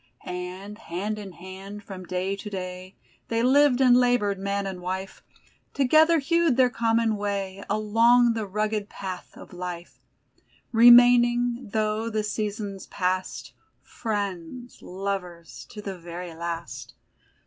[0.25, 2.95] And, hand in hand, from day to day,
[3.27, 5.21] They lived and labored, man and wife;
[5.75, 9.99] Together hewed their common way Along the rugged path of Life;
[10.71, 13.51] Remaining, though the seasons pass'd,
[13.83, 16.95] Friends, lovers, to the very last.